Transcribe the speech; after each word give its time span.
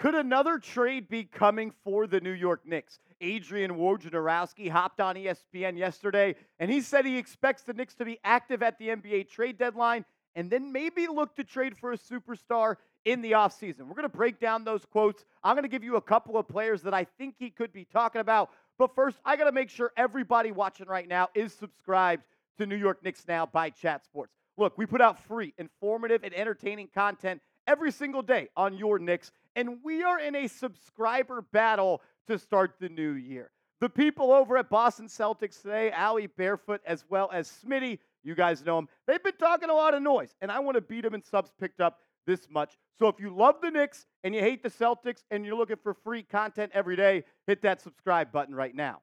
Could 0.00 0.14
another 0.14 0.58
trade 0.58 1.10
be 1.10 1.24
coming 1.24 1.74
for 1.84 2.06
the 2.06 2.22
New 2.22 2.32
York 2.32 2.62
Knicks? 2.64 3.00
Adrian 3.20 3.72
Wojnarowski 3.72 4.70
hopped 4.70 4.98
on 4.98 5.14
ESPN 5.14 5.76
yesterday, 5.76 6.36
and 6.58 6.70
he 6.70 6.80
said 6.80 7.04
he 7.04 7.18
expects 7.18 7.64
the 7.64 7.74
Knicks 7.74 7.94
to 7.96 8.06
be 8.06 8.18
active 8.24 8.62
at 8.62 8.78
the 8.78 8.88
NBA 8.88 9.28
trade 9.28 9.58
deadline 9.58 10.06
and 10.34 10.48
then 10.48 10.72
maybe 10.72 11.06
look 11.06 11.36
to 11.36 11.44
trade 11.44 11.76
for 11.76 11.92
a 11.92 11.98
superstar 11.98 12.76
in 13.04 13.20
the 13.20 13.32
offseason. 13.32 13.80
We're 13.80 13.94
going 13.94 14.04
to 14.04 14.08
break 14.08 14.40
down 14.40 14.64
those 14.64 14.86
quotes. 14.86 15.26
I'm 15.44 15.54
going 15.54 15.64
to 15.64 15.68
give 15.68 15.84
you 15.84 15.96
a 15.96 16.00
couple 16.00 16.38
of 16.38 16.48
players 16.48 16.80
that 16.82 16.94
I 16.94 17.04
think 17.04 17.34
he 17.38 17.50
could 17.50 17.70
be 17.70 17.84
talking 17.84 18.22
about. 18.22 18.52
But 18.78 18.94
first, 18.94 19.18
I 19.22 19.36
got 19.36 19.44
to 19.44 19.52
make 19.52 19.68
sure 19.68 19.92
everybody 19.98 20.50
watching 20.50 20.86
right 20.86 21.06
now 21.06 21.28
is 21.34 21.52
subscribed 21.52 22.22
to 22.56 22.64
New 22.64 22.76
York 22.76 23.04
Knicks 23.04 23.26
Now 23.28 23.44
by 23.44 23.68
Chat 23.68 24.02
Sports. 24.04 24.32
Look, 24.56 24.78
we 24.78 24.86
put 24.86 25.02
out 25.02 25.22
free, 25.24 25.52
informative, 25.58 26.24
and 26.24 26.32
entertaining 26.32 26.88
content 26.94 27.42
every 27.66 27.92
single 27.92 28.22
day 28.22 28.48
on 28.56 28.76
your 28.76 28.98
Knicks, 28.98 29.30
and 29.56 29.78
we 29.82 30.02
are 30.02 30.18
in 30.18 30.34
a 30.34 30.48
subscriber 30.48 31.42
battle 31.52 32.02
to 32.26 32.38
start 32.38 32.74
the 32.80 32.88
new 32.88 33.12
year. 33.12 33.50
The 33.80 33.88
people 33.88 34.32
over 34.32 34.58
at 34.58 34.68
Boston 34.68 35.06
Celtics 35.06 35.62
today, 35.62 35.90
Ali 35.92 36.26
Barefoot, 36.26 36.82
as 36.86 37.04
well 37.08 37.30
as 37.32 37.50
Smitty, 37.64 37.98
you 38.22 38.34
guys 38.34 38.64
know 38.64 38.76
them, 38.76 38.88
they've 39.06 39.22
been 39.22 39.36
talking 39.38 39.70
a 39.70 39.74
lot 39.74 39.94
of 39.94 40.02
noise, 40.02 40.34
and 40.42 40.52
I 40.52 40.58
want 40.60 40.74
to 40.74 40.82
beat 40.82 41.02
them 41.02 41.14
in 41.14 41.22
subs 41.22 41.50
picked 41.58 41.80
up 41.80 42.00
this 42.26 42.46
much. 42.50 42.76
So 42.98 43.08
if 43.08 43.18
you 43.18 43.34
love 43.34 43.56
the 43.62 43.70
Knicks 43.70 44.06
and 44.22 44.34
you 44.34 44.42
hate 44.42 44.62
the 44.62 44.68
Celtics 44.68 45.24
and 45.30 45.46
you're 45.46 45.56
looking 45.56 45.78
for 45.82 45.94
free 45.94 46.22
content 46.22 46.72
every 46.74 46.96
day, 46.96 47.24
hit 47.46 47.62
that 47.62 47.80
subscribe 47.80 48.30
button 48.30 48.54
right 48.54 48.74
now. 48.74 49.00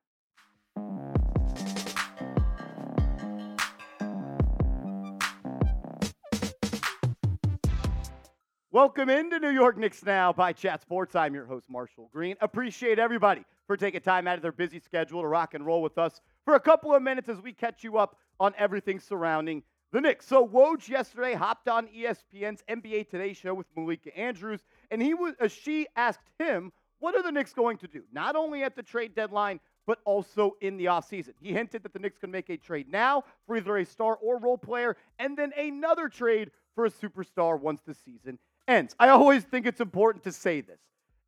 Welcome 8.77 9.09
into 9.09 9.39
New 9.39 9.49
York 9.49 9.75
Knicks 9.75 10.05
Now 10.05 10.31
by 10.31 10.53
Chat 10.53 10.83
Sports. 10.83 11.15
I'm 11.15 11.33
your 11.33 11.47
host, 11.47 11.65
Marshall 11.67 12.11
Green. 12.13 12.35
Appreciate 12.41 12.99
everybody 12.99 13.43
for 13.65 13.75
taking 13.75 14.01
time 14.01 14.27
out 14.27 14.35
of 14.35 14.43
their 14.43 14.51
busy 14.51 14.77
schedule 14.79 15.23
to 15.23 15.27
rock 15.27 15.55
and 15.55 15.65
roll 15.65 15.81
with 15.81 15.97
us 15.97 16.21
for 16.45 16.53
a 16.53 16.59
couple 16.59 16.93
of 16.93 17.01
minutes 17.01 17.27
as 17.27 17.41
we 17.41 17.53
catch 17.53 17.83
you 17.83 17.97
up 17.97 18.19
on 18.39 18.53
everything 18.55 18.99
surrounding 18.99 19.63
the 19.93 19.99
Knicks. 19.99 20.27
So 20.27 20.47
Woj 20.47 20.87
yesterday 20.89 21.33
hopped 21.33 21.67
on 21.67 21.87
ESPN's 21.87 22.63
NBA 22.69 23.09
Today 23.09 23.33
show 23.33 23.55
with 23.55 23.65
Malika 23.75 24.15
Andrews, 24.15 24.59
and 24.91 25.01
he 25.01 25.15
was 25.15 25.33
uh, 25.41 25.47
she 25.47 25.87
asked 25.95 26.29
him, 26.37 26.71
"What 26.99 27.15
are 27.15 27.23
the 27.23 27.31
Knicks 27.31 27.53
going 27.53 27.79
to 27.79 27.87
do? 27.87 28.03
Not 28.13 28.35
only 28.35 28.61
at 28.61 28.75
the 28.75 28.83
trade 28.83 29.15
deadline, 29.15 29.59
but 29.87 29.97
also 30.05 30.55
in 30.61 30.77
the 30.77 30.85
offseason. 30.85 31.33
He 31.41 31.51
hinted 31.51 31.81
that 31.81 31.93
the 31.93 31.99
Knicks 31.99 32.19
can 32.19 32.29
make 32.29 32.51
a 32.51 32.57
trade 32.57 32.91
now 32.91 33.23
for 33.47 33.57
either 33.57 33.77
a 33.77 33.85
star 33.85 34.17
or 34.17 34.37
role 34.37 34.59
player, 34.59 34.97
and 35.17 35.35
then 35.35 35.51
another 35.57 36.09
trade 36.09 36.51
for 36.75 36.85
a 36.85 36.91
superstar 36.91 37.59
once 37.59 37.81
the 37.87 37.95
season 37.95 38.37
ends. 38.67 38.95
I 38.99 39.09
always 39.09 39.43
think 39.43 39.65
it's 39.65 39.81
important 39.81 40.23
to 40.25 40.31
say 40.31 40.61
this. 40.61 40.79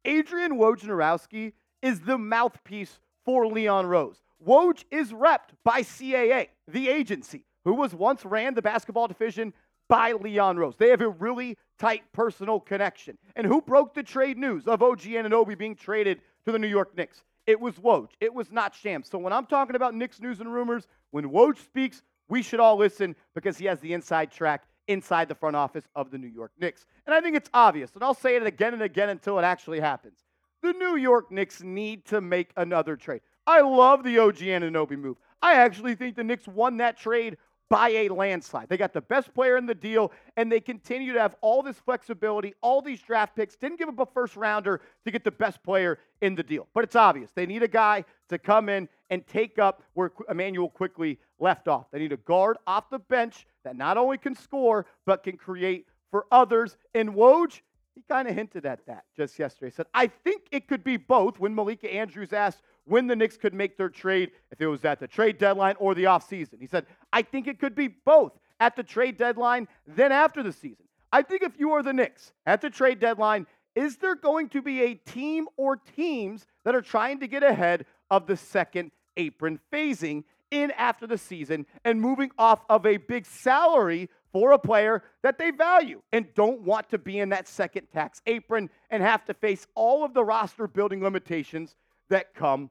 Adrian 0.05 0.57
Wojnarowski 0.57 1.53
is 1.81 2.01
the 2.01 2.17
mouthpiece 2.17 2.99
for 3.25 3.47
Leon 3.47 3.85
Rose. 3.85 4.21
Woj 4.45 4.83
is 4.91 5.11
repped 5.11 5.51
by 5.63 5.81
CAA, 5.81 6.47
the 6.67 6.89
agency, 6.89 7.45
who 7.65 7.73
was 7.73 7.93
once 7.93 8.23
ran 8.23 8.53
the 8.53 8.61
basketball 8.61 9.07
division 9.07 9.53
by 9.89 10.13
Leon 10.13 10.57
Rose. 10.57 10.75
They 10.77 10.89
have 10.89 11.01
a 11.01 11.09
really 11.09 11.57
tight 11.77 12.03
personal 12.13 12.59
connection. 12.59 13.17
And 13.35 13.45
who 13.45 13.61
broke 13.61 13.93
the 13.93 14.03
trade 14.03 14.37
news 14.37 14.67
of 14.67 14.81
OG 14.81 15.01
Anunoby 15.01 15.57
being 15.57 15.75
traded 15.75 16.21
to 16.45 16.51
the 16.51 16.59
New 16.59 16.67
York 16.67 16.95
Knicks? 16.95 17.23
It 17.47 17.59
was 17.59 17.75
Woj. 17.75 18.09
It 18.21 18.33
was 18.33 18.51
not 18.51 18.75
Shams. 18.75 19.09
So 19.09 19.17
when 19.17 19.33
I'm 19.33 19.47
talking 19.47 19.75
about 19.75 19.95
Knicks 19.95 20.21
news 20.21 20.39
and 20.39 20.53
rumors, 20.53 20.87
when 21.11 21.25
Woj 21.31 21.57
speaks, 21.57 22.03
we 22.27 22.43
should 22.43 22.59
all 22.59 22.77
listen 22.77 23.15
because 23.33 23.57
he 23.57 23.65
has 23.65 23.79
the 23.79 23.93
inside 23.93 24.31
track 24.31 24.65
inside 24.89 25.29
the 25.29 25.35
front 25.35 25.55
office 25.55 25.87
of 25.95 26.11
the 26.11 26.17
New 26.17 26.27
York 26.27 26.51
Knicks. 26.59 26.85
And 27.05 27.13
I 27.13 27.21
think 27.21 27.37
it's 27.37 27.49
obvious, 27.53 27.91
and 27.93 28.03
I'll 28.03 28.13
say 28.13 28.35
it 28.35 28.45
again 28.45 28.73
and 28.73 28.81
again 28.81 29.09
until 29.09 29.39
it 29.39 29.43
actually 29.43 29.79
happens. 29.79 30.25
The 30.61 30.73
New 30.73 30.97
York 30.97 31.31
Knicks 31.31 31.61
need 31.61 32.05
to 32.07 32.19
make 32.19 32.49
another 32.57 32.97
trade. 32.97 33.21
I 33.47 33.61
love 33.61 34.03
the 34.03 34.17
OG 34.19 34.37
Anunoby 34.37 34.97
move. 34.97 35.17
I 35.41 35.53
actually 35.53 35.95
think 35.95 36.15
the 36.15 36.23
Knicks 36.23 36.47
won 36.47 36.77
that 36.77 36.97
trade 36.97 37.37
by 37.69 37.89
a 37.89 38.09
landslide. 38.09 38.67
They 38.67 38.77
got 38.77 38.93
the 38.93 39.01
best 39.01 39.33
player 39.33 39.55
in 39.55 39.65
the 39.65 39.75
deal, 39.75 40.11
and 40.37 40.51
they 40.51 40.59
continue 40.59 41.13
to 41.13 41.19
have 41.19 41.35
all 41.41 41.61
this 41.61 41.77
flexibility, 41.77 42.55
all 42.61 42.81
these 42.81 42.99
draft 43.01 43.35
picks. 43.35 43.55
Didn't 43.55 43.77
give 43.77 43.89
up 43.89 43.99
a 43.99 44.05
first 44.07 44.35
rounder 44.35 44.81
to 45.05 45.11
get 45.11 45.23
the 45.23 45.31
best 45.31 45.61
player 45.63 45.99
in 46.21 46.35
the 46.35 46.43
deal. 46.43 46.67
But 46.73 46.83
it's 46.83 46.95
obvious. 46.95 47.31
They 47.31 47.45
need 47.45 47.63
a 47.63 47.67
guy 47.67 48.05
to 48.29 48.39
come 48.39 48.69
in 48.69 48.89
and 49.09 49.25
take 49.27 49.59
up 49.59 49.83
where 49.93 50.11
Immanuel 50.29 50.69
Quickley 50.69 51.19
left 51.39 51.67
off. 51.67 51.91
They 51.91 51.99
need 51.99 52.11
a 52.11 52.17
guard 52.17 52.57
off 52.65 52.89
the 52.89 52.99
bench 52.99 53.45
that 53.63 53.75
not 53.75 53.97
only 53.97 54.17
can 54.17 54.35
score, 54.35 54.85
but 55.05 55.23
can 55.23 55.37
create 55.37 55.85
for 56.09 56.25
others. 56.31 56.77
And 56.95 57.09
Woj, 57.13 57.61
he 57.95 58.03
kind 58.07 58.27
of 58.27 58.35
hinted 58.35 58.65
at 58.65 58.85
that 58.85 59.05
just 59.15 59.37
yesterday. 59.37 59.67
He 59.67 59.75
said, 59.75 59.87
I 59.93 60.07
think 60.07 60.43
it 60.51 60.67
could 60.67 60.83
be 60.83 60.97
both 60.97 61.39
when 61.39 61.53
Malika 61.53 61.91
Andrews 61.91 62.33
asked 62.33 62.61
when 62.85 63.07
the 63.07 63.15
Knicks 63.15 63.37
could 63.37 63.53
make 63.53 63.77
their 63.77 63.89
trade, 63.89 64.31
if 64.51 64.61
it 64.61 64.67
was 64.67 64.83
at 64.85 64.99
the 64.99 65.07
trade 65.07 65.37
deadline 65.37 65.75
or 65.79 65.93
the 65.93 66.05
offseason. 66.05 66.59
He 66.59 66.67
said, 66.67 66.85
I 67.13 67.21
think 67.21 67.47
it 67.47 67.59
could 67.59 67.75
be 67.75 67.87
both 67.87 68.33
at 68.59 68.75
the 68.75 68.83
trade 68.83 69.17
deadline, 69.17 69.67
then 69.87 70.11
after 70.11 70.43
the 70.43 70.51
season. 70.51 70.85
I 71.11 71.21
think 71.21 71.41
if 71.41 71.59
you 71.59 71.71
are 71.71 71.83
the 71.83 71.93
Knicks 71.93 72.33
at 72.45 72.61
the 72.61 72.69
trade 72.69 72.99
deadline, 72.99 73.47
is 73.75 73.97
there 73.97 74.15
going 74.15 74.49
to 74.49 74.61
be 74.61 74.81
a 74.81 74.95
team 74.95 75.47
or 75.57 75.77
teams 75.77 76.45
that 76.65 76.75
are 76.75 76.81
trying 76.81 77.19
to 77.19 77.27
get 77.27 77.43
ahead 77.43 77.85
of 78.09 78.27
the 78.27 78.37
second 78.37 78.91
apron 79.17 79.59
phasing 79.71 80.23
in 80.51 80.71
after 80.71 81.05
the 81.05 81.17
season 81.17 81.65
and 81.85 82.01
moving 82.01 82.31
off 82.37 82.61
of 82.69 82.85
a 82.85 82.97
big 82.97 83.25
salary 83.25 84.09
for 84.31 84.51
a 84.51 84.59
player 84.59 85.03
that 85.23 85.37
they 85.37 85.51
value 85.51 86.01
and 86.11 86.33
don't 86.35 86.61
want 86.61 86.89
to 86.89 86.97
be 86.97 87.19
in 87.19 87.29
that 87.29 87.47
second 87.47 87.87
tax 87.91 88.21
apron 88.27 88.69
and 88.89 89.01
have 89.01 89.25
to 89.25 89.33
face 89.33 89.67
all 89.75 90.03
of 90.03 90.13
the 90.13 90.23
roster 90.23 90.67
building 90.67 91.01
limitations 91.01 91.75
that 92.09 92.33
come 92.33 92.69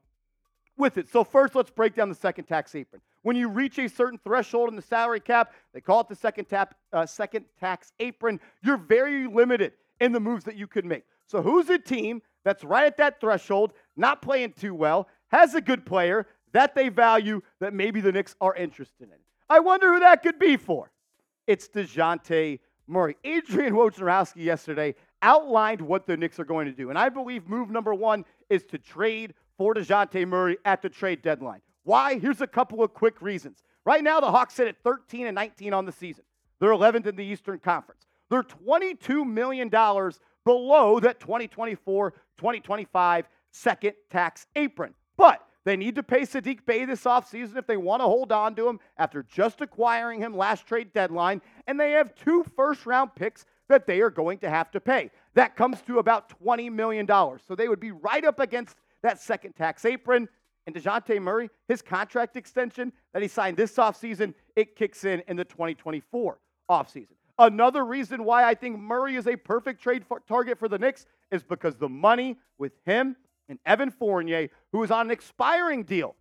with 0.77 0.97
it. 0.97 1.09
So, 1.09 1.23
first, 1.23 1.55
let's 1.55 1.69
break 1.69 1.95
down 1.95 2.09
the 2.09 2.15
second 2.15 2.45
tax 2.45 2.73
apron. 2.75 3.01
When 3.21 3.35
you 3.35 3.49
reach 3.49 3.77
a 3.79 3.89
certain 3.89 4.19
threshold 4.23 4.69
in 4.69 4.75
the 4.75 4.81
salary 4.81 5.19
cap, 5.19 5.53
they 5.73 5.81
call 5.81 5.99
it 6.01 6.07
the 6.07 6.15
second, 6.15 6.45
tap, 6.45 6.75
uh, 6.93 7.05
second 7.05 7.45
tax 7.59 7.91
apron, 7.99 8.39
you're 8.63 8.77
very 8.77 9.27
limited 9.27 9.73
in 9.99 10.13
the 10.13 10.19
moves 10.19 10.45
that 10.45 10.55
you 10.55 10.67
could 10.67 10.85
make. 10.85 11.03
So, 11.27 11.41
who's 11.41 11.69
a 11.69 11.77
team 11.77 12.21
that's 12.45 12.63
right 12.63 12.85
at 12.85 12.97
that 12.97 13.19
threshold, 13.19 13.73
not 13.97 14.21
playing 14.21 14.53
too 14.53 14.73
well, 14.73 15.07
has 15.27 15.53
a 15.53 15.61
good 15.61 15.85
player 15.85 16.25
that 16.53 16.73
they 16.73 16.89
value 16.89 17.41
that 17.59 17.73
maybe 17.73 18.01
the 18.01 18.11
Knicks 18.11 18.35
are 18.39 18.55
interested 18.55 19.09
in? 19.09 19.17
I 19.49 19.59
wonder 19.59 19.93
who 19.93 19.99
that 19.99 20.23
could 20.23 20.39
be 20.39 20.57
for. 20.57 20.91
It's 21.49 21.67
DeJounte 21.67 22.59
Murray. 22.85 23.17
Adrian 23.23 23.73
Wojnarowski 23.73 24.43
yesterday 24.43 24.93
outlined 25.23 25.81
what 25.81 26.05
the 26.05 26.15
Knicks 26.15 26.39
are 26.39 26.45
going 26.45 26.67
to 26.67 26.71
do. 26.71 26.91
And 26.91 26.99
I 26.99 27.09
believe 27.09 27.49
move 27.49 27.71
number 27.71 27.91
one 27.91 28.23
is 28.51 28.63
to 28.65 28.77
trade 28.77 29.33
for 29.57 29.73
DeJounte 29.73 30.27
Murray 30.27 30.57
at 30.63 30.83
the 30.83 30.89
trade 30.89 31.23
deadline. 31.23 31.61
Why? 31.85 32.19
Here's 32.19 32.41
a 32.41 32.45
couple 32.45 32.83
of 32.83 32.93
quick 32.93 33.19
reasons. 33.19 33.63
Right 33.83 34.03
now, 34.03 34.19
the 34.19 34.29
Hawks 34.29 34.53
sit 34.53 34.67
at 34.67 34.77
13 34.83 35.25
and 35.25 35.33
19 35.33 35.73
on 35.73 35.87
the 35.87 35.91
season. 35.91 36.23
They're 36.59 36.69
11th 36.69 37.07
in 37.07 37.15
the 37.15 37.25
Eastern 37.25 37.57
Conference. 37.57 38.05
They're 38.29 38.43
$22 38.43 39.25
million 39.25 39.69
below 39.69 40.99
that 40.99 41.19
2024 41.19 42.11
2025 42.11 43.27
second 43.49 43.93
tax 44.11 44.45
apron. 44.55 44.93
But 45.17 45.43
they 45.69 45.77
need 45.77 45.95
to 45.95 46.03
pay 46.03 46.21
Sadiq 46.21 46.65
Bey 46.65 46.85
this 46.85 47.03
offseason 47.03 47.55
if 47.55 47.67
they 47.67 47.77
want 47.77 48.01
to 48.01 48.05
hold 48.05 48.31
on 48.31 48.55
to 48.55 48.67
him 48.67 48.79
after 48.97 49.21
just 49.21 49.61
acquiring 49.61 50.19
him 50.19 50.35
last 50.35 50.65
trade 50.65 50.91
deadline. 50.93 51.41
And 51.67 51.79
they 51.79 51.91
have 51.91 52.15
two 52.15 52.43
first 52.55 52.87
round 52.87 53.13
picks 53.13 53.45
that 53.67 53.85
they 53.85 54.01
are 54.01 54.09
going 54.09 54.39
to 54.39 54.49
have 54.49 54.71
to 54.71 54.81
pay. 54.81 55.11
That 55.35 55.55
comes 55.55 55.81
to 55.83 55.99
about 55.99 56.33
$20 56.43 56.71
million. 56.71 57.07
So 57.07 57.55
they 57.55 57.67
would 57.67 57.79
be 57.79 57.91
right 57.91 58.25
up 58.25 58.39
against 58.39 58.77
that 59.03 59.21
second 59.21 59.53
tax 59.53 59.85
apron. 59.85 60.27
And 60.65 60.75
DeJounte 60.75 61.21
Murray, 61.21 61.49
his 61.67 61.83
contract 61.83 62.35
extension 62.35 62.91
that 63.13 63.21
he 63.21 63.27
signed 63.27 63.55
this 63.55 63.75
offseason, 63.75 64.33
it 64.55 64.75
kicks 64.75 65.03
in 65.03 65.21
in 65.27 65.37
the 65.37 65.45
2024 65.45 66.39
offseason. 66.69 67.13
Another 67.37 67.85
reason 67.85 68.23
why 68.23 68.43
I 68.43 68.55
think 68.55 68.79
Murray 68.79 69.15
is 69.15 69.27
a 69.27 69.35
perfect 69.35 69.81
trade 69.81 70.03
for, 70.05 70.19
target 70.27 70.59
for 70.59 70.67
the 70.67 70.77
Knicks 70.77 71.05
is 71.31 71.43
because 71.43 71.77
the 71.77 71.87
money 71.87 72.37
with 72.57 72.73
him 72.85 73.15
and 73.49 73.59
Evan 73.65 73.91
Fournier, 73.91 74.49
who 74.71 74.83
is 74.83 74.91
on 74.91 75.07
an 75.07 75.11
expiring 75.11 75.83
deal, 75.83 76.15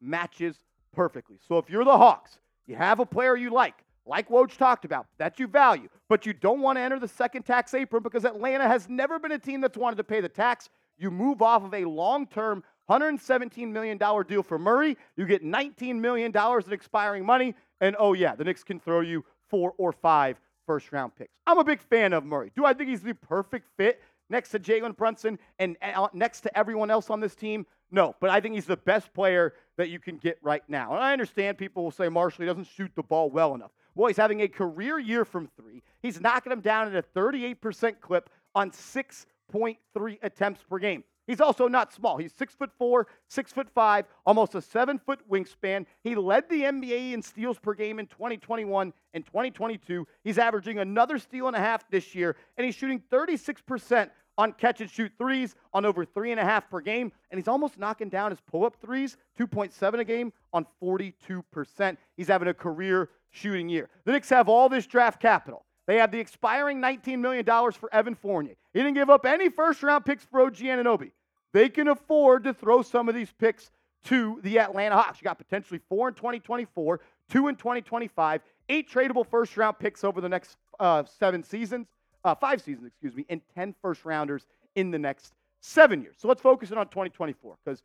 matches 0.00 0.56
perfectly. 0.92 1.36
So 1.46 1.58
if 1.58 1.70
you're 1.70 1.84
the 1.84 1.96
Hawks, 1.96 2.38
you 2.66 2.74
have 2.76 2.98
a 2.98 3.06
player 3.06 3.36
you 3.36 3.50
like, 3.50 3.74
like 4.06 4.28
Woj 4.28 4.56
talked 4.56 4.84
about, 4.84 5.06
that 5.18 5.38
you 5.38 5.46
value, 5.46 5.88
but 6.08 6.26
you 6.26 6.32
don't 6.32 6.60
want 6.60 6.76
to 6.78 6.82
enter 6.82 6.98
the 6.98 7.08
second 7.08 7.42
tax 7.42 7.74
apron 7.74 8.02
because 8.02 8.24
Atlanta 8.24 8.66
has 8.66 8.88
never 8.88 9.18
been 9.18 9.32
a 9.32 9.38
team 9.38 9.60
that's 9.60 9.78
wanted 9.78 9.96
to 9.96 10.04
pay 10.04 10.20
the 10.20 10.28
tax. 10.28 10.68
You 10.98 11.10
move 11.10 11.42
off 11.42 11.62
of 11.62 11.74
a 11.74 11.84
long 11.84 12.26
term 12.26 12.64
$117 12.88 13.68
million 13.68 13.98
deal 14.28 14.42
for 14.42 14.58
Murray. 14.58 14.96
You 15.16 15.26
get 15.26 15.42
$19 15.42 15.96
million 15.96 16.32
in 16.34 16.72
expiring 16.72 17.24
money. 17.24 17.54
And 17.80 17.96
oh, 17.98 18.12
yeah, 18.12 18.34
the 18.34 18.44
Knicks 18.44 18.62
can 18.62 18.78
throw 18.78 19.00
you 19.00 19.24
four 19.48 19.74
or 19.78 19.92
five 19.92 20.38
first 20.66 20.92
round 20.92 21.14
picks. 21.16 21.38
I'm 21.46 21.58
a 21.58 21.64
big 21.64 21.80
fan 21.80 22.12
of 22.12 22.24
Murray. 22.24 22.52
Do 22.54 22.64
I 22.64 22.74
think 22.74 22.90
he's 22.90 23.02
the 23.02 23.14
perfect 23.14 23.68
fit 23.76 24.00
next 24.30 24.50
to 24.50 24.58
Jalen 24.58 24.96
Brunson 24.96 25.38
and 25.58 25.76
uh, 25.82 26.08
next 26.12 26.42
to 26.42 26.58
everyone 26.58 26.90
else 26.90 27.10
on 27.10 27.20
this 27.20 27.34
team? 27.34 27.66
No, 27.90 28.14
but 28.20 28.30
I 28.30 28.40
think 28.40 28.54
he's 28.54 28.66
the 28.66 28.76
best 28.76 29.12
player 29.14 29.54
that 29.76 29.88
you 29.88 29.98
can 29.98 30.16
get 30.16 30.38
right 30.42 30.62
now. 30.68 30.94
And 30.94 31.02
I 31.02 31.12
understand 31.12 31.58
people 31.58 31.84
will 31.84 31.90
say 31.90 32.08
Marshall 32.08 32.42
he 32.42 32.46
doesn't 32.46 32.66
shoot 32.66 32.90
the 32.96 33.02
ball 33.02 33.30
well 33.30 33.54
enough. 33.54 33.70
Well, 33.94 34.08
he's 34.08 34.16
having 34.16 34.40
a 34.40 34.48
career 34.48 34.98
year 34.98 35.24
from 35.24 35.48
three. 35.56 35.82
He's 36.02 36.20
knocking 36.20 36.50
them 36.50 36.60
down 36.60 36.94
at 36.94 36.96
a 36.96 37.18
38% 37.18 38.00
clip 38.00 38.30
on 38.54 38.70
6.3 38.70 40.18
attempts 40.22 40.62
per 40.68 40.78
game. 40.78 41.04
He's 41.26 41.40
also 41.40 41.68
not 41.68 41.92
small. 41.92 42.16
He's 42.16 42.32
six 42.32 42.54
foot 42.54 42.70
four, 42.78 43.06
six 43.28 43.52
foot 43.52 43.68
five, 43.74 44.06
almost 44.26 44.54
a 44.54 44.60
seven 44.60 44.98
foot 44.98 45.20
wingspan. 45.30 45.86
He 46.02 46.14
led 46.14 46.48
the 46.48 46.62
NBA 46.62 47.12
in 47.12 47.22
steals 47.22 47.58
per 47.58 47.74
game 47.74 47.98
in 47.98 48.06
2021 48.06 48.92
and 49.14 49.26
2022. 49.26 50.06
He's 50.22 50.38
averaging 50.38 50.78
another 50.78 51.18
steal 51.18 51.46
and 51.46 51.56
a 51.56 51.60
half 51.60 51.88
this 51.90 52.14
year, 52.14 52.36
and 52.56 52.64
he's 52.64 52.74
shooting 52.74 53.02
36% 53.10 54.10
on 54.36 54.52
catch 54.52 54.80
and 54.80 54.90
shoot 54.90 55.12
threes 55.16 55.54
on 55.72 55.84
over 55.84 56.04
three 56.04 56.30
and 56.30 56.40
a 56.40 56.44
half 56.44 56.68
per 56.68 56.80
game. 56.80 57.12
And 57.30 57.38
he's 57.38 57.48
almost 57.48 57.78
knocking 57.78 58.08
down 58.08 58.30
his 58.30 58.40
pull 58.40 58.64
up 58.64 58.76
threes, 58.80 59.16
2.7 59.38 60.00
a 60.00 60.04
game 60.04 60.32
on 60.52 60.66
42%. 60.82 61.96
He's 62.16 62.28
having 62.28 62.48
a 62.48 62.54
career 62.54 63.10
shooting 63.30 63.68
year. 63.68 63.88
The 64.04 64.12
Knicks 64.12 64.28
have 64.30 64.48
all 64.48 64.68
this 64.68 64.86
draft 64.86 65.20
capital. 65.20 65.63
They 65.86 65.96
have 65.98 66.10
the 66.10 66.18
expiring 66.18 66.80
$19 66.80 67.18
million 67.18 67.44
for 67.44 67.92
Evan 67.92 68.14
Fournier. 68.14 68.54
He 68.72 68.80
didn't 68.80 68.94
give 68.94 69.10
up 69.10 69.26
any 69.26 69.50
first 69.50 69.82
round 69.82 70.04
picks 70.04 70.24
for 70.24 70.40
OG 70.40 70.56
Anunoby. 70.56 71.10
They 71.52 71.68
can 71.68 71.88
afford 71.88 72.44
to 72.44 72.54
throw 72.54 72.82
some 72.82 73.08
of 73.08 73.14
these 73.14 73.30
picks 73.38 73.70
to 74.04 74.40
the 74.42 74.58
Atlanta 74.58 74.96
Hawks. 74.96 75.20
You 75.20 75.24
got 75.24 75.38
potentially 75.38 75.80
four 75.88 76.08
in 76.08 76.14
2024, 76.14 77.00
two 77.28 77.48
in 77.48 77.56
2025, 77.56 78.40
eight 78.68 78.90
tradable 78.90 79.26
first 79.26 79.56
round 79.56 79.78
picks 79.78 80.04
over 80.04 80.20
the 80.20 80.28
next 80.28 80.56
uh, 80.80 81.04
seven 81.04 81.42
seasons, 81.42 81.86
uh, 82.24 82.34
five 82.34 82.60
seasons, 82.60 82.86
excuse 82.86 83.14
me, 83.14 83.24
and 83.28 83.40
10 83.54 83.74
first 83.80 84.04
rounders 84.04 84.46
in 84.74 84.90
the 84.90 84.98
next 84.98 85.32
seven 85.60 86.02
years. 86.02 86.16
So 86.18 86.28
let's 86.28 86.40
focus 86.40 86.70
in 86.70 86.78
on 86.78 86.88
2024 86.88 87.56
because 87.64 87.82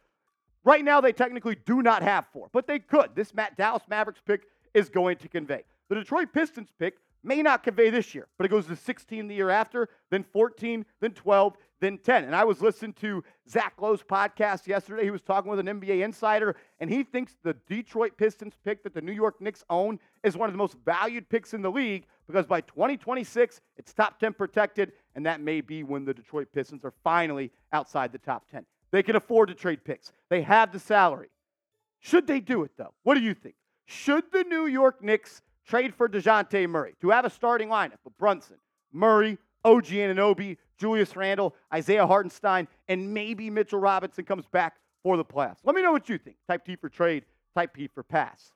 right 0.64 0.84
now 0.84 1.00
they 1.02 1.14
technically 1.14 1.58
do 1.66 1.82
not 1.82 2.02
have 2.02 2.26
four, 2.34 2.50
but 2.52 2.68
they 2.68 2.80
could. 2.80 3.12
This 3.16 3.34
Matt 3.34 3.58
Dallas 3.58 3.84
Mavericks 3.90 4.22
pick 4.26 4.44
is 4.74 4.90
going 4.90 5.18
to 5.18 5.28
convey. 5.28 5.64
The 5.90 5.96
Detroit 5.96 6.30
Pistons 6.34 6.70
pick 6.78 6.98
may 7.24 7.42
not 7.42 7.64
convey 7.64 7.90
this 7.90 8.16
year, 8.16 8.28
but 8.38 8.46
it 8.46 8.50
goes 8.50 8.66
to 8.68 8.76
16 8.76 9.28
the 9.28 9.36
year 9.36 9.50
after, 9.50 9.90
then 10.10 10.24
14, 10.24 10.86
then 11.02 11.12
12, 11.12 11.58
then 11.82 11.98
10. 11.98 12.24
And 12.24 12.36
I 12.36 12.44
was 12.44 12.62
listening 12.62 12.94
to 12.94 13.24
Zach 13.48 13.74
Lowe's 13.80 14.04
podcast 14.04 14.68
yesterday. 14.68 15.04
He 15.04 15.12
was 15.12 15.22
talking 15.22 15.50
with 15.50 15.60
an 15.60 15.68
NBA 15.68 16.04
insider, 16.04 16.56
and 16.80 16.90
he 16.90 17.04
thinks 17.04 17.36
the 17.44 17.56
Detroit 17.68 18.18
Pistons 18.18 18.54
pick 18.64 18.84
that 18.84 18.94
the 18.94 19.02
New 19.02 19.12
York 19.12 19.42
Knicks 19.42 19.64
own 19.70 20.00
is 20.24 20.38
one 20.38 20.50
of 20.50 20.54
the 20.54 20.58
most 20.58 20.78
valued 20.86 21.30
picks 21.30 21.54
in 21.54 21.62
the 21.62 21.72
league 21.72 22.06
because 22.28 22.46
by 22.46 22.62
2026, 22.62 23.60
it's 23.78 23.94
top 23.94 24.20
10 24.20 24.34
protected, 24.34 24.92
and 25.16 25.26
that 25.26 25.42
may 25.42 25.62
be 25.62 25.84
when 25.84 26.06
the 26.06 26.14
Detroit 26.14 26.48
Pistons 26.54 26.86
are 26.86 26.94
finally 27.04 27.52
outside 27.74 28.12
the 28.12 28.20
top 28.20 28.50
10. 28.52 28.66
They 28.92 29.04
can 29.04 29.16
afford 29.16 29.50
to 29.50 29.56
trade 29.56 29.84
picks, 29.84 30.12
they 30.30 30.42
have 30.44 30.72
the 30.72 30.80
salary. 30.80 31.30
Should 32.02 32.28
they 32.28 32.40
do 32.40 32.64
it, 32.64 32.72
though? 32.78 32.94
What 33.04 33.16
do 33.16 33.22
you 33.22 33.34
think? 33.34 33.56
Should 33.86 34.32
the 34.32 34.44
New 34.44 34.68
York 34.68 35.04
Knicks 35.04 35.42
trade 35.70 35.94
for 35.94 36.10
Dejounte 36.10 36.68
Murray 36.68 36.96
to 37.00 37.12
have 37.12 37.26
a 37.26 37.30
starting 37.30 37.70
lineup 37.70 38.04
of 38.06 38.18
Brunson, 38.18 38.58
Murray, 38.92 39.38
OG 39.64 39.86
Anunoby, 39.86 40.58
Julius 40.78 41.16
Randle, 41.16 41.56
Isaiah 41.74 42.08
Hartenstein, 42.08 42.68
and 42.88 43.14
maybe 43.14 43.50
Mitchell 43.50 43.80
Robinson 43.80 44.26
comes 44.26 44.46
back 44.48 44.78
for 45.04 45.16
the 45.16 45.24
playoffs. 45.24 45.60
Let 45.64 45.76
me 45.76 45.84
know 45.84 45.92
what 45.92 46.10
you 46.10 46.18
think. 46.18 46.38
Type 46.48 46.66
T 46.66 46.76
for 46.76 46.90
trade, 46.90 47.26
type 47.56 47.74
P 47.74 47.88
for 47.88 48.02
pass. 48.02 48.52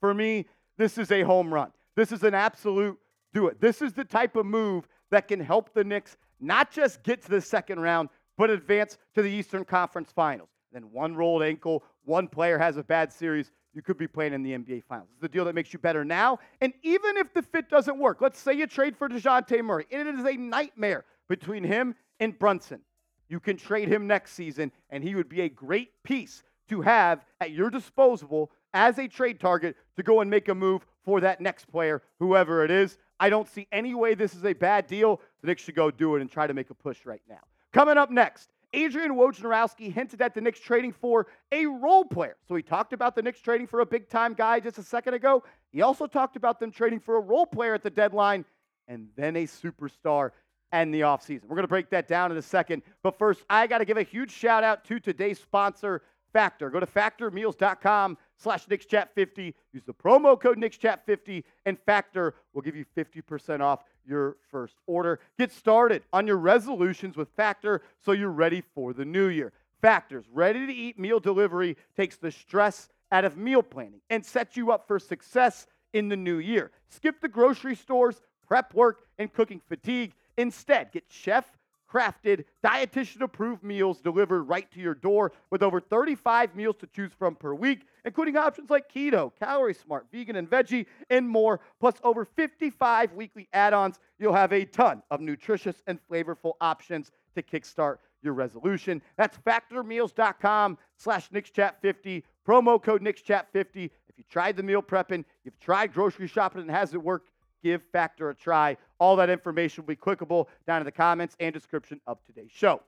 For 0.00 0.14
me, 0.14 0.46
this 0.78 0.96
is 0.96 1.12
a 1.12 1.22
home 1.22 1.52
run. 1.52 1.70
This 1.96 2.12
is 2.12 2.22
an 2.22 2.34
absolute 2.34 2.98
do 3.34 3.48
it. 3.48 3.60
This 3.60 3.82
is 3.82 3.92
the 3.92 4.04
type 4.04 4.36
of 4.36 4.46
move 4.46 4.88
that 5.10 5.28
can 5.28 5.40
help 5.40 5.74
the 5.74 5.84
Knicks 5.84 6.16
not 6.40 6.70
just 6.70 7.02
get 7.02 7.22
to 7.22 7.30
the 7.30 7.40
second 7.40 7.80
round, 7.80 8.08
but 8.38 8.50
advance 8.50 8.98
to 9.14 9.22
the 9.22 9.30
Eastern 9.30 9.64
Conference 9.64 10.10
Finals. 10.12 10.48
Then 10.72 10.92
one 10.92 11.14
rolled 11.14 11.42
ankle, 11.42 11.82
one 12.04 12.28
player 12.28 12.58
has 12.58 12.76
a 12.76 12.82
bad 12.82 13.12
series, 13.12 13.50
you 13.76 13.82
could 13.82 13.98
be 13.98 14.08
playing 14.08 14.32
in 14.32 14.42
the 14.42 14.52
NBA 14.52 14.84
Finals. 14.84 15.10
It's 15.12 15.20
the 15.20 15.28
deal 15.28 15.44
that 15.44 15.54
makes 15.54 15.70
you 15.70 15.78
better 15.78 16.02
now. 16.02 16.38
And 16.62 16.72
even 16.82 17.18
if 17.18 17.34
the 17.34 17.42
fit 17.42 17.68
doesn't 17.68 17.98
work, 17.98 18.22
let's 18.22 18.40
say 18.40 18.54
you 18.54 18.66
trade 18.66 18.96
for 18.96 19.06
Dejounte 19.06 19.62
Murray, 19.62 19.84
and 19.92 20.08
it 20.08 20.14
is 20.14 20.24
a 20.24 20.32
nightmare 20.32 21.04
between 21.28 21.62
him 21.62 21.94
and 22.18 22.36
Brunson. 22.38 22.80
You 23.28 23.38
can 23.38 23.58
trade 23.58 23.88
him 23.88 24.06
next 24.06 24.32
season, 24.32 24.72
and 24.88 25.04
he 25.04 25.14
would 25.14 25.28
be 25.28 25.42
a 25.42 25.48
great 25.50 25.90
piece 26.02 26.42
to 26.70 26.80
have 26.80 27.22
at 27.38 27.50
your 27.50 27.68
disposal 27.68 28.50
as 28.72 28.98
a 28.98 29.06
trade 29.06 29.40
target 29.40 29.76
to 29.96 30.02
go 30.02 30.22
and 30.22 30.30
make 30.30 30.48
a 30.48 30.54
move 30.54 30.86
for 31.04 31.20
that 31.20 31.42
next 31.42 31.66
player, 31.66 32.02
whoever 32.18 32.64
it 32.64 32.70
is. 32.70 32.96
I 33.20 33.28
don't 33.28 33.46
see 33.46 33.68
any 33.70 33.94
way 33.94 34.14
this 34.14 34.34
is 34.34 34.44
a 34.46 34.54
bad 34.54 34.86
deal. 34.86 35.20
The 35.42 35.48
Knicks 35.48 35.62
should 35.62 35.74
go 35.74 35.90
do 35.90 36.16
it 36.16 36.22
and 36.22 36.30
try 36.30 36.46
to 36.46 36.54
make 36.54 36.70
a 36.70 36.74
push 36.74 37.04
right 37.04 37.22
now. 37.28 37.40
Coming 37.74 37.98
up 37.98 38.10
next, 38.10 38.48
Adrian 38.72 39.12
Wojnarowski 39.12 39.92
hinted 39.92 40.20
at 40.20 40.34
the 40.34 40.40
Knicks 40.40 40.60
trading 40.60 40.92
for 40.92 41.26
a 41.52 41.66
role 41.66 42.04
player. 42.04 42.36
So 42.46 42.54
he 42.54 42.62
talked 42.62 42.92
about 42.92 43.14
the 43.14 43.22
Knicks 43.22 43.40
trading 43.40 43.66
for 43.66 43.80
a 43.80 43.86
big 43.86 44.08
time 44.08 44.34
guy 44.34 44.60
just 44.60 44.78
a 44.78 44.82
second 44.82 45.14
ago. 45.14 45.44
He 45.72 45.82
also 45.82 46.06
talked 46.06 46.36
about 46.36 46.60
them 46.60 46.70
trading 46.70 47.00
for 47.00 47.16
a 47.16 47.20
role 47.20 47.46
player 47.46 47.74
at 47.74 47.82
the 47.82 47.90
deadline 47.90 48.44
and 48.88 49.08
then 49.16 49.36
a 49.36 49.44
superstar 49.44 50.30
and 50.72 50.92
the 50.92 51.00
offseason. 51.00 51.44
We're 51.44 51.56
going 51.56 51.62
to 51.62 51.68
break 51.68 51.90
that 51.90 52.08
down 52.08 52.32
in 52.32 52.38
a 52.38 52.42
second. 52.42 52.82
But 53.02 53.18
first, 53.18 53.44
I 53.48 53.66
got 53.66 53.78
to 53.78 53.84
give 53.84 53.96
a 53.96 54.02
huge 54.02 54.30
shout 54.30 54.64
out 54.64 54.84
to 54.86 54.98
today's 55.00 55.38
sponsor, 55.38 56.02
Factor. 56.32 56.70
Go 56.70 56.80
to 56.80 56.86
factormeals.com 56.86 58.18
slash 58.36 58.66
KnicksChat50. 58.66 59.54
Use 59.72 59.84
the 59.86 59.94
promo 59.94 60.38
code 60.38 60.58
KnicksChat50, 60.58 61.44
and 61.64 61.78
Factor 61.86 62.34
will 62.52 62.62
give 62.62 62.76
you 62.76 62.84
50% 62.96 63.60
off 63.60 63.84
your 64.06 64.36
first 64.50 64.74
order. 64.86 65.20
Get 65.38 65.52
started 65.52 66.02
on 66.12 66.26
your 66.26 66.36
resolutions 66.36 67.16
with 67.16 67.28
Factor 67.30 67.82
so 68.04 68.12
you're 68.12 68.30
ready 68.30 68.62
for 68.74 68.92
the 68.92 69.04
new 69.04 69.26
year. 69.26 69.52
Factor's 69.80 70.24
ready 70.32 70.66
to 70.66 70.72
eat 70.72 70.98
meal 70.98 71.20
delivery 71.20 71.76
takes 71.96 72.16
the 72.16 72.30
stress 72.30 72.88
out 73.12 73.24
of 73.24 73.36
meal 73.36 73.62
planning 73.62 74.00
and 74.10 74.24
sets 74.24 74.56
you 74.56 74.72
up 74.72 74.86
for 74.86 74.98
success 74.98 75.66
in 75.92 76.08
the 76.08 76.16
new 76.16 76.38
year. 76.38 76.70
Skip 76.88 77.20
the 77.20 77.28
grocery 77.28 77.74
stores, 77.74 78.20
prep 78.46 78.74
work, 78.74 79.02
and 79.18 79.32
cooking 79.32 79.60
fatigue. 79.68 80.12
Instead, 80.36 80.92
get 80.92 81.04
chef 81.08 81.44
crafted, 81.92 82.44
dietitian 82.64 83.22
approved 83.22 83.62
meals 83.62 84.00
delivered 84.00 84.42
right 84.44 84.70
to 84.72 84.80
your 84.80 84.94
door 84.94 85.32
with 85.50 85.62
over 85.62 85.80
35 85.80 86.54
meals 86.54 86.76
to 86.80 86.86
choose 86.86 87.12
from 87.18 87.34
per 87.36 87.54
week, 87.54 87.86
including 88.04 88.36
options 88.36 88.70
like 88.70 88.92
keto, 88.92 89.32
calorie 89.38 89.74
smart, 89.74 90.06
vegan, 90.12 90.36
and 90.36 90.50
veggie, 90.50 90.86
and 91.10 91.28
more, 91.28 91.60
plus 91.80 91.94
over 92.02 92.24
55 92.24 93.12
weekly 93.12 93.48
add 93.52 93.72
ons. 93.72 93.98
You'll 94.18 94.34
have 94.34 94.52
a 94.52 94.64
ton 94.64 95.02
of 95.10 95.20
nutritious 95.20 95.82
and 95.86 95.98
flavorful 96.10 96.52
options 96.60 97.10
to 97.34 97.42
kickstart 97.42 97.98
your 98.22 98.34
resolution. 98.34 99.00
That's 99.16 99.38
factormeals.com 99.38 100.78
slash 100.96 101.30
KnicksChat50, 101.30 102.22
promo 102.46 102.82
code 102.82 103.02
KnicksChat50. 103.02 103.90
If 104.08 104.18
you 104.18 104.24
tried 104.30 104.56
the 104.56 104.62
meal 104.62 104.82
prepping, 104.82 105.24
you've 105.44 105.58
tried 105.60 105.92
grocery 105.92 106.26
shopping 106.26 106.62
and 106.62 106.70
it 106.70 106.74
hasn't 106.74 107.02
worked, 107.02 107.30
give 107.62 107.82
Factor 107.92 108.30
a 108.30 108.34
try. 108.34 108.76
All 108.98 109.16
that 109.16 109.30
information 109.30 109.84
will 109.84 109.88
be 109.88 109.96
clickable 109.96 110.46
down 110.66 110.80
in 110.80 110.84
the 110.84 110.92
comments 110.92 111.36
and 111.40 111.52
description 111.52 112.00
of 112.06 112.18
today's 112.24 112.50
show. 112.52 112.82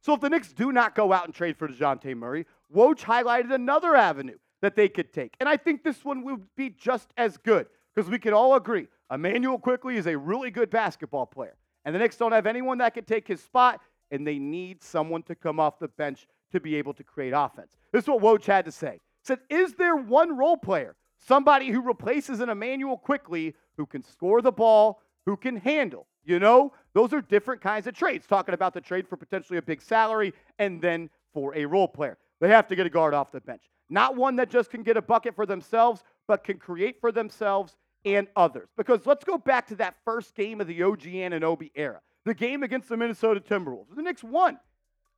So 0.00 0.14
if 0.14 0.20
the 0.20 0.30
Knicks 0.30 0.52
do 0.52 0.72
not 0.72 0.94
go 0.94 1.12
out 1.12 1.24
and 1.24 1.34
trade 1.34 1.56
for 1.56 1.68
DeJounte 1.68 2.16
Murray, 2.16 2.46
Woj 2.74 3.00
highlighted 3.00 3.52
another 3.52 3.96
avenue 3.96 4.38
that 4.62 4.76
they 4.76 4.88
could 4.88 5.12
take. 5.12 5.34
And 5.40 5.48
I 5.48 5.56
think 5.56 5.82
this 5.82 6.04
one 6.04 6.22
would 6.24 6.42
be 6.56 6.70
just 6.70 7.12
as 7.16 7.36
good 7.36 7.66
because 7.94 8.10
we 8.10 8.18
can 8.18 8.32
all 8.32 8.54
agree 8.54 8.88
Immanuel 9.12 9.58
Quickley 9.58 9.96
is 9.96 10.06
a 10.06 10.16
really 10.16 10.50
good 10.50 10.70
basketball 10.70 11.26
player. 11.26 11.56
And 11.84 11.94
the 11.94 11.98
Knicks 11.98 12.16
don't 12.16 12.32
have 12.32 12.46
anyone 12.46 12.78
that 12.78 12.94
can 12.94 13.04
take 13.04 13.26
his 13.26 13.42
spot, 13.42 13.80
and 14.10 14.26
they 14.26 14.38
need 14.38 14.82
someone 14.82 15.22
to 15.24 15.34
come 15.34 15.58
off 15.58 15.78
the 15.78 15.88
bench 15.88 16.26
to 16.52 16.60
be 16.60 16.76
able 16.76 16.92
to 16.94 17.04
create 17.04 17.32
offense. 17.34 17.76
This 17.92 18.04
is 18.04 18.08
what 18.08 18.20
Woj 18.20 18.44
had 18.44 18.66
to 18.66 18.72
say. 18.72 18.92
He 18.92 19.24
said, 19.24 19.38
Is 19.48 19.74
there 19.74 19.96
one 19.96 20.36
role 20.36 20.56
player 20.56 20.96
Somebody 21.18 21.68
who 21.70 21.80
replaces 21.80 22.40
an 22.40 22.48
Immanuel 22.48 22.96
Quickley, 22.96 23.54
who 23.76 23.86
can 23.86 24.02
score 24.02 24.40
the 24.40 24.52
ball, 24.52 25.00
who 25.26 25.36
can 25.36 25.56
handle. 25.56 26.06
You 26.24 26.38
know, 26.38 26.72
those 26.92 27.12
are 27.12 27.22
different 27.22 27.60
kinds 27.60 27.86
of 27.86 27.94
trades. 27.94 28.26
Talking 28.26 28.54
about 28.54 28.74
the 28.74 28.80
trade 28.80 29.08
for 29.08 29.16
potentially 29.16 29.58
a 29.58 29.62
big 29.62 29.80
salary 29.80 30.34
and 30.58 30.80
then 30.80 31.10
for 31.32 31.56
a 31.56 31.64
role 31.64 31.88
player. 31.88 32.18
They 32.40 32.48
have 32.48 32.68
to 32.68 32.76
get 32.76 32.86
a 32.86 32.90
guard 32.90 33.14
off 33.14 33.32
the 33.32 33.40
bench. 33.40 33.62
Not 33.90 34.16
one 34.16 34.36
that 34.36 34.50
just 34.50 34.70
can 34.70 34.82
get 34.82 34.96
a 34.96 35.02
bucket 35.02 35.34
for 35.34 35.46
themselves, 35.46 36.04
but 36.26 36.44
can 36.44 36.58
create 36.58 37.00
for 37.00 37.10
themselves 37.10 37.76
and 38.04 38.28
others. 38.36 38.68
Because 38.76 39.06
let's 39.06 39.24
go 39.24 39.38
back 39.38 39.66
to 39.68 39.76
that 39.76 39.96
first 40.04 40.34
game 40.34 40.60
of 40.60 40.66
the 40.66 40.82
OG 40.82 41.02
Anunoby 41.02 41.70
era, 41.74 42.00
the 42.24 42.34
game 42.34 42.62
against 42.62 42.88
the 42.88 42.96
Minnesota 42.96 43.40
Timberwolves. 43.40 43.94
The 43.96 44.02
Knicks 44.02 44.22
won. 44.22 44.58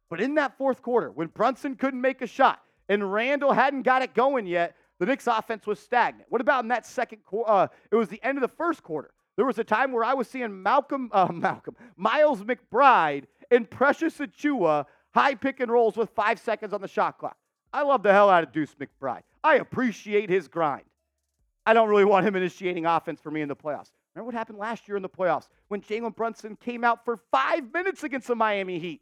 But 0.08 0.20
in 0.20 0.34
that 0.36 0.56
fourth 0.58 0.82
quarter, 0.82 1.10
when 1.10 1.28
Brunson 1.28 1.76
couldn't 1.76 2.00
make 2.00 2.22
a 2.22 2.26
shot 2.26 2.60
and 2.88 3.12
Randle 3.12 3.52
hadn't 3.52 3.82
got 3.82 4.02
it 4.02 4.14
going 4.14 4.46
yet, 4.46 4.74
the 5.00 5.06
Knicks 5.06 5.26
offense 5.26 5.66
was 5.66 5.80
stagnant. 5.80 6.26
What 6.28 6.42
about 6.42 6.62
in 6.62 6.68
that 6.68 6.86
second 6.86 7.24
quarter? 7.24 7.50
Uh, 7.50 7.66
it 7.90 7.96
was 7.96 8.08
the 8.08 8.22
end 8.22 8.36
of 8.36 8.42
the 8.42 8.54
first 8.56 8.82
quarter. 8.82 9.10
There 9.36 9.46
was 9.46 9.58
a 9.58 9.64
time 9.64 9.92
where 9.92 10.04
I 10.04 10.12
was 10.12 10.28
seeing 10.28 10.62
Malcolm, 10.62 11.08
uh, 11.12 11.28
Malcolm, 11.32 11.74
Miles 11.96 12.42
McBride 12.42 13.24
and 13.50 13.68
Precious 13.68 14.18
Achiuwa 14.18 14.84
high 15.12 15.34
pick 15.34 15.60
and 15.60 15.72
rolls 15.72 15.96
with 15.96 16.10
five 16.10 16.38
seconds 16.38 16.74
on 16.74 16.82
the 16.82 16.88
shot 16.88 17.18
clock. 17.18 17.36
I 17.72 17.82
love 17.82 18.02
the 18.02 18.12
hell 18.12 18.28
out 18.28 18.44
of 18.44 18.52
Deuce 18.52 18.74
McBride. 18.74 19.22
I 19.42 19.56
appreciate 19.56 20.28
his 20.28 20.48
grind. 20.48 20.84
I 21.64 21.72
don't 21.72 21.88
really 21.88 22.04
want 22.04 22.26
him 22.26 22.36
initiating 22.36 22.84
offense 22.84 23.20
for 23.20 23.30
me 23.30 23.40
in 23.40 23.48
the 23.48 23.56
playoffs. 23.56 23.90
Remember 24.14 24.26
what 24.26 24.34
happened 24.34 24.58
last 24.58 24.86
year 24.86 24.96
in 24.96 25.02
the 25.02 25.08
playoffs 25.08 25.48
when 25.68 25.80
Jalen 25.80 26.14
Brunson 26.14 26.56
came 26.56 26.84
out 26.84 27.04
for 27.04 27.16
five 27.30 27.72
minutes 27.72 28.02
against 28.02 28.26
the 28.28 28.36
Miami 28.36 28.78
Heat 28.78 29.00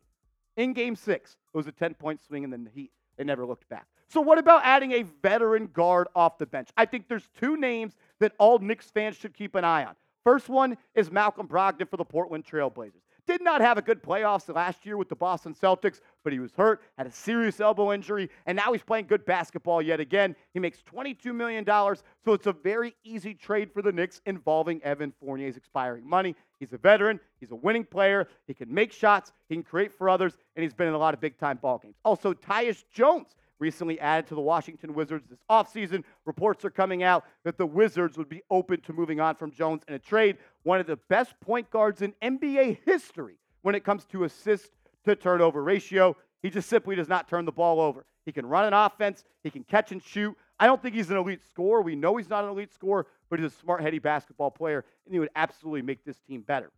in 0.57 0.75
game 0.75 0.95
six? 0.95 1.37
It 1.53 1.57
was 1.57 1.67
a 1.67 1.73
10 1.73 1.95
point 1.95 2.21
swing, 2.23 2.45
and 2.45 2.53
then 2.53 2.63
the 2.63 2.71
Heat, 2.71 2.93
they 3.17 3.25
never 3.25 3.45
looked 3.45 3.69
back. 3.69 3.87
So, 4.11 4.23
what 4.23 4.39
about 4.39 4.63
adding 4.65 4.93
a 4.93 5.05
veteran 5.23 5.67
guard 5.67 6.09
off 6.17 6.39
the 6.39 6.47
bench? 6.47 6.71
I 6.77 6.87
think 6.87 7.09
there's 7.09 7.29
two 7.39 7.59
names 7.59 7.95
that 8.21 8.33
all 8.39 8.59
Knicks 8.59 8.91
fans 8.91 9.17
should 9.17 9.35
keep 9.35 9.55
an 9.55 9.65
eye 9.65 9.85
on. 9.85 9.95
First 10.25 10.49
one 10.49 10.77
is 10.95 11.11
Malcolm 11.11 11.47
Brogdon 11.47 11.89
for 11.89 11.99
the 11.99 12.05
Portland 12.05 12.45
Trailblazers. 12.45 13.03
did 13.27 13.43
not 13.43 13.61
have 13.61 13.77
a 13.77 13.83
good 13.83 14.03
playoffs 14.03 14.53
last 14.55 14.87
year 14.87 14.97
with 14.97 15.11
the 15.11 15.15
Boston 15.15 15.55
Celtics, 15.55 16.01
but 16.25 16.33
he 16.33 16.39
was 16.39 16.53
hurt, 16.55 16.81
had 16.97 17.07
a 17.07 17.11
serious 17.11 17.61
elbow 17.61 17.93
injury, 17.93 18.31
and 18.47 18.57
now 18.57 18.73
he's 18.73 18.83
playing 18.83 19.07
good 19.07 19.25
basketball 19.27 19.83
yet 19.83 20.01
again. 20.01 20.35
He 20.55 20.61
makes 20.61 20.83
$22 20.83 21.35
million, 21.35 21.65
so 21.67 22.33
it's 22.33 22.47
a 22.47 22.53
very 22.53 22.95
easy 23.05 23.35
trade 23.35 23.71
for 23.73 23.83
the 23.83 23.93
Knicks 23.93 24.23
involving 24.25 24.83
Evan 24.83 25.13
Fournier's 25.21 25.59
expiring 25.59 26.09
money. 26.09 26.35
He's 26.59 26.73
a 26.73 26.79
veteran, 26.79 27.21
he's 27.41 27.51
a 27.51 27.57
winning 27.57 27.85
player, 27.85 28.27
he 28.47 28.55
can 28.55 28.73
make 28.73 28.93
shots, 28.93 29.33
he 29.51 29.55
can 29.55 29.63
create 29.63 29.93
for 29.93 30.09
others, 30.09 30.39
and 30.57 30.63
he's 30.63 30.75
been 30.75 30.89
in 30.89 30.95
a 30.95 30.99
lot 30.99 31.13
of 31.13 31.21
big 31.21 31.39
time 31.39 31.59
ball 31.59 31.79
games. 31.79 31.97
Also, 32.05 32.33
Tyus 32.33 32.85
Jones 32.91 33.37
recently 33.59 33.99
added 34.01 34.27
to 34.29 34.35
the 34.35 34.41
Washington 34.41 34.95
Wizards 34.95 35.29
this 35.29 35.41
offseason. 35.51 36.05
Reports 36.25 36.65
are 36.65 36.71
coming 36.71 37.03
out 37.03 37.25
that 37.45 37.59
the 37.59 37.67
Wizards 37.67 38.17
would 38.17 38.29
be 38.29 38.43
open 38.51 38.81
to 38.83 38.93
moving 38.93 39.21
on 39.21 39.35
from 39.35 39.51
Jones 39.51 39.83
in 39.89 39.95
a 39.95 39.99
trade. 39.99 40.39
One 40.63 40.81
of 40.81 40.87
the 40.87 40.99
best 41.09 41.39
point 41.41 41.71
guards 41.71 42.03
in 42.03 42.15
NBA 42.23 42.79
history 42.85 43.39
when 43.63 43.75
it 43.75 43.85
comes 43.85 44.05
to 44.07 44.25
assist 44.25 44.71
to 45.05 45.17
turnover 45.17 45.63
ratio. 45.63 46.17
He 46.43 46.51
just 46.51 46.69
simply 46.69 46.97
does 46.97 47.09
not 47.09 47.29
turn 47.29 47.45
the 47.45 47.53
ball 47.53 47.81
over. 47.81 48.05
He 48.25 48.33
can 48.33 48.47
run 48.47 48.67
an 48.67 48.75
offense, 48.75 49.25
he 49.43 49.51
can 49.51 49.65
catch 49.65 49.91
and 49.91 50.03
shoot. 50.03 50.37
I 50.61 50.67
don't 50.67 50.83
think 50.83 50.95
he's 50.95 51.11
an 51.11 51.17
elite 51.17 51.41
scorer. 51.49 51.81
We 51.81 51.97
know 51.97 52.17
he's 52.17 52.29
not 52.29 52.45
an 52.45 52.51
elite 52.51 52.73
scorer, 52.73 53.07
but 53.31 53.39
he's 53.39 53.53
a 53.53 53.57
smart, 53.57 53.81
heady 53.81 53.99
basketball 53.99 54.51
player, 54.51 54.85
and 55.07 55.15
he 55.15 55.19
would 55.19 55.31
absolutely 55.35 55.83
make 55.83 56.05
this 56.05 56.19
team 56.29 56.43
better. 56.43 56.71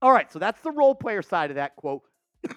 All 0.00 0.12
right, 0.12 0.30
so 0.30 0.38
that's 0.38 0.60
the 0.60 0.70
role 0.70 0.94
player 0.94 1.22
side 1.22 1.50
of 1.50 1.56
that 1.56 1.74
quote 1.74 2.02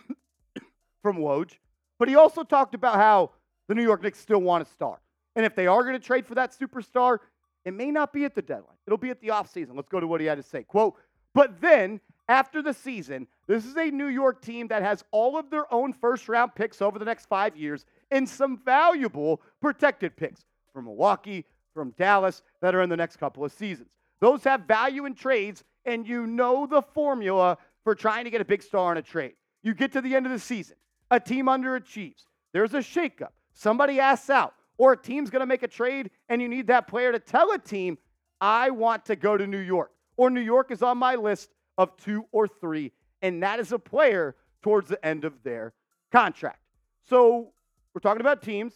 from 1.01 1.17
Woj. 1.17 1.53
But 1.97 2.09
he 2.09 2.15
also 2.15 2.43
talked 2.43 2.75
about 2.75 2.95
how 2.95 3.31
the 3.71 3.75
New 3.75 3.83
York 3.83 4.03
Knicks 4.03 4.19
still 4.19 4.41
want 4.41 4.67
a 4.67 4.69
star. 4.69 4.99
And 5.33 5.45
if 5.45 5.55
they 5.55 5.65
are 5.65 5.81
going 5.83 5.93
to 5.93 6.05
trade 6.05 6.27
for 6.27 6.35
that 6.35 6.51
superstar, 6.51 7.19
it 7.63 7.73
may 7.73 7.89
not 7.89 8.11
be 8.11 8.25
at 8.25 8.35
the 8.35 8.41
deadline. 8.41 8.75
It'll 8.85 8.97
be 8.97 9.11
at 9.11 9.21
the 9.21 9.29
offseason. 9.29 9.77
Let's 9.77 9.87
go 9.87 10.01
to 10.01 10.07
what 10.07 10.19
he 10.19 10.27
had 10.27 10.35
to 10.39 10.43
say. 10.43 10.63
Quote, 10.63 10.95
but 11.33 11.61
then 11.61 12.01
after 12.27 12.61
the 12.61 12.73
season, 12.73 13.27
this 13.47 13.65
is 13.65 13.77
a 13.77 13.89
New 13.89 14.09
York 14.09 14.41
team 14.41 14.67
that 14.67 14.81
has 14.81 15.05
all 15.11 15.37
of 15.37 15.49
their 15.49 15.73
own 15.73 15.93
first 15.93 16.27
round 16.27 16.53
picks 16.53 16.81
over 16.81 16.99
the 16.99 17.05
next 17.05 17.27
five 17.27 17.55
years 17.55 17.85
and 18.11 18.27
some 18.27 18.57
valuable 18.57 19.41
protected 19.61 20.17
picks 20.17 20.43
from 20.73 20.83
Milwaukee, 20.83 21.45
from 21.73 21.91
Dallas 21.91 22.41
that 22.61 22.75
are 22.75 22.81
in 22.81 22.89
the 22.89 22.97
next 22.97 23.15
couple 23.15 23.45
of 23.45 23.53
seasons. 23.53 23.87
Those 24.19 24.43
have 24.43 24.63
value 24.67 25.05
in 25.05 25.15
trades, 25.15 25.63
and 25.85 26.05
you 26.05 26.27
know 26.27 26.65
the 26.65 26.81
formula 26.81 27.57
for 27.85 27.95
trying 27.95 28.25
to 28.25 28.31
get 28.31 28.41
a 28.41 28.45
big 28.45 28.63
star 28.63 28.91
in 28.91 28.97
a 28.97 29.01
trade. 29.01 29.35
You 29.63 29.73
get 29.73 29.93
to 29.93 30.01
the 30.01 30.13
end 30.13 30.25
of 30.25 30.33
the 30.33 30.39
season, 30.39 30.75
a 31.09 31.21
team 31.21 31.45
underachieves, 31.45 32.25
there's 32.51 32.73
a 32.73 32.79
shakeup 32.79 33.29
somebody 33.61 33.99
asks 33.99 34.29
out, 34.29 34.55
or 34.77 34.93
a 34.93 34.97
team's 34.97 35.29
going 35.29 35.41
to 35.41 35.45
make 35.45 35.61
a 35.61 35.67
trade 35.67 36.09
and 36.29 36.41
you 36.41 36.47
need 36.47 36.67
that 36.67 36.87
player 36.87 37.11
to 37.11 37.19
tell 37.19 37.51
a 37.51 37.59
team, 37.59 37.97
I 38.39 38.71
want 38.71 39.05
to 39.05 39.15
go 39.15 39.37
to 39.37 39.45
New 39.45 39.59
York, 39.59 39.91
or 40.17 40.31
New 40.31 40.41
York 40.41 40.71
is 40.71 40.81
on 40.81 40.97
my 40.97 41.15
list 41.15 41.51
of 41.77 41.95
two 41.97 42.25
or 42.31 42.47
three, 42.47 42.91
and 43.21 43.43
that 43.43 43.59
is 43.59 43.71
a 43.71 43.77
player 43.77 44.35
towards 44.63 44.89
the 44.89 45.03
end 45.05 45.25
of 45.25 45.43
their 45.43 45.73
contract. 46.11 46.59
So 47.07 47.51
we're 47.93 48.01
talking 48.01 48.21
about 48.21 48.41
teams 48.41 48.73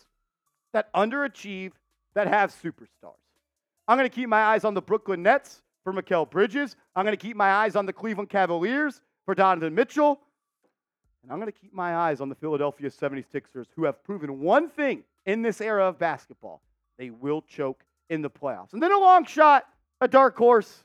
that 0.74 0.94
underachieve, 0.94 1.72
that 2.14 2.28
have 2.28 2.52
superstars. 2.52 3.16
I'm 3.88 3.98
going 3.98 4.10
to 4.10 4.16
keep 4.16 4.30
my 4.30 4.42
eyes 4.42 4.66
on 4.66 4.74
the 4.74 4.82
Brooklyn 4.82 5.24
Nets 5.24 5.62
for 5.84 5.94
Mikal 5.94 6.30
Bridges. 6.30 6.76
I'm 6.96 7.06
going 7.06 7.18
to 7.18 7.26
keep 7.26 7.36
my 7.36 7.50
eyes 7.50 7.76
on 7.76 7.86
the 7.86 7.94
Cleveland 7.94 8.30
Cavaliers 8.30 9.02
for 9.26 9.34
Donovan 9.34 9.74
Mitchell. 9.74 10.22
And 11.26 11.34
I'm 11.34 11.40
going 11.40 11.52
to 11.52 11.60
keep 11.60 11.74
my 11.74 11.96
eyes 11.96 12.22
on 12.22 12.30
the 12.30 12.36
Philadelphia 12.36 12.88
76ers, 12.88 13.66
who 13.76 13.84
have 13.86 14.04
proven 14.04 14.42
one 14.42 14.70
thing 14.70 15.04
in 15.26 15.42
this 15.42 15.60
era 15.60 15.88
of 15.88 15.98
basketball 15.98 16.62
they 17.00 17.10
will 17.10 17.42
choke 17.42 17.84
in 18.12 18.22
the 18.22 18.30
playoffs. 18.30 18.74
And 18.74 18.82
then 18.82 18.92
a 18.92 19.00
long 19.00 19.26
shot, 19.26 19.66
a 20.02 20.08
dark 20.08 20.38
horse. 20.38 20.84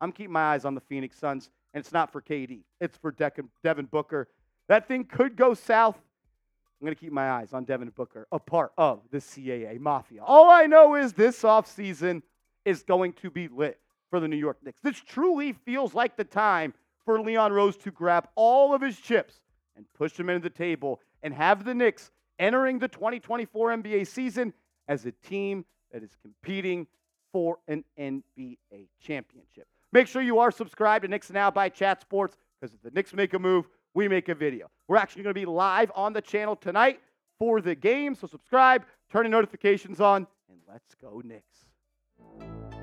I'm 0.00 0.12
keeping 0.12 0.32
my 0.32 0.52
eyes 0.52 0.64
on 0.64 0.76
the 0.76 0.80
Phoenix 0.80 1.18
Suns, 1.18 1.50
and 1.74 1.80
it's 1.80 1.92
not 1.92 2.12
for 2.12 2.22
KD, 2.22 2.60
it's 2.80 2.96
for 2.98 3.10
De- 3.10 3.32
Devin 3.64 3.86
Booker. 3.86 4.28
That 4.68 4.86
thing 4.86 5.04
could 5.04 5.34
go 5.34 5.54
south. 5.54 5.96
I'm 5.96 6.86
going 6.86 6.94
to 6.94 7.00
keep 7.00 7.12
my 7.12 7.28
eyes 7.28 7.52
on 7.52 7.64
Devin 7.64 7.90
Booker, 7.90 8.28
a 8.30 8.38
part 8.38 8.70
of 8.78 9.00
the 9.10 9.18
CAA 9.18 9.80
mafia. 9.80 10.22
All 10.22 10.48
I 10.48 10.66
know 10.66 10.94
is 10.94 11.14
this 11.14 11.42
offseason 11.42 12.22
is 12.64 12.84
going 12.84 13.14
to 13.14 13.30
be 13.30 13.48
lit 13.48 13.80
for 14.08 14.20
the 14.20 14.28
New 14.28 14.36
York 14.36 14.58
Knicks. 14.64 14.78
This 14.84 14.96
truly 14.96 15.52
feels 15.52 15.94
like 15.94 16.16
the 16.16 16.24
time 16.24 16.74
for 17.04 17.20
Leon 17.20 17.52
Rose 17.52 17.76
to 17.78 17.90
grab 17.90 18.28
all 18.36 18.72
of 18.72 18.80
his 18.80 18.96
chips 18.98 19.40
and 19.80 19.86
push 19.94 20.12
them 20.12 20.28
into 20.28 20.42
the 20.42 20.54
table 20.54 21.00
and 21.22 21.32
have 21.32 21.64
the 21.64 21.74
Knicks 21.74 22.10
entering 22.38 22.78
the 22.78 22.88
2024 22.88 23.76
NBA 23.78 24.06
season 24.06 24.52
as 24.88 25.06
a 25.06 25.12
team 25.12 25.64
that 25.90 26.02
is 26.02 26.16
competing 26.20 26.86
for 27.32 27.58
an 27.66 27.82
NBA 27.98 28.58
championship. 29.00 29.66
Make 29.92 30.06
sure 30.06 30.20
you 30.20 30.38
are 30.38 30.50
subscribed 30.50 31.02
to 31.04 31.08
Knicks 31.08 31.30
Now 31.30 31.50
by 31.50 31.70
Chat 31.70 32.02
Sports 32.02 32.36
because 32.60 32.74
if 32.74 32.82
the 32.82 32.90
Knicks 32.90 33.14
make 33.14 33.32
a 33.32 33.38
move, 33.38 33.68
we 33.94 34.06
make 34.06 34.28
a 34.28 34.34
video. 34.34 34.70
We're 34.86 34.98
actually 34.98 35.22
going 35.22 35.34
to 35.34 35.40
be 35.40 35.46
live 35.46 35.90
on 35.94 36.12
the 36.12 36.20
channel 36.20 36.56
tonight 36.56 37.00
for 37.38 37.62
the 37.62 37.74
game, 37.74 38.14
so 38.14 38.26
subscribe, 38.26 38.84
turn 39.10 39.24
the 39.24 39.30
notifications 39.30 39.98
on, 39.98 40.26
and 40.50 40.58
let's 40.68 40.94
go 40.94 41.22
Knicks. 41.24 42.79